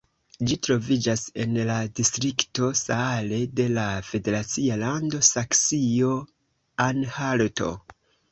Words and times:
Ĝi 0.49 0.55
troviĝas 0.67 1.23
en 1.43 1.57
la 1.69 1.75
distrikto 1.99 2.69
Saale 2.79 3.41
de 3.61 3.67
la 3.75 3.85
federacia 4.09 4.79
lando 4.85 5.21
Saksio-Anhalto. 5.29 7.69